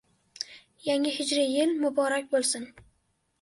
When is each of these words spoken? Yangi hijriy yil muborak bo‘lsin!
Yangi 0.87 1.11
hijriy 1.17 1.51
yil 1.57 1.75
muborak 1.83 2.33
bo‘lsin! 2.33 2.67